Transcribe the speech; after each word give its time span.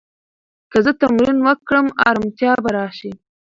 که 0.71 0.77
زه 0.85 0.91
تمرین 1.01 1.37
وکړم، 1.43 1.85
ارامتیا 2.09 2.53
به 2.63 2.69
راشي. 2.75 3.11